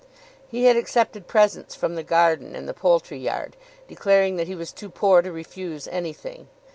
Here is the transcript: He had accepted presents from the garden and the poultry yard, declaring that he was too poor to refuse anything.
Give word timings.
He 0.47 0.63
had 0.65 0.77
accepted 0.77 1.27
presents 1.27 1.75
from 1.75 1.93
the 1.93 2.01
garden 2.01 2.55
and 2.55 2.67
the 2.67 2.73
poultry 2.73 3.19
yard, 3.19 3.55
declaring 3.87 4.35
that 4.37 4.47
he 4.47 4.55
was 4.55 4.71
too 4.73 4.89
poor 4.89 5.21
to 5.21 5.31
refuse 5.31 5.87
anything. 5.87 6.47